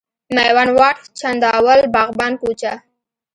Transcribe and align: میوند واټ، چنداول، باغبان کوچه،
میوند 0.35 0.71
واټ، 0.77 0.97
چنداول، 1.19 1.79
باغبان 1.93 2.33
کوچه، 2.41 2.73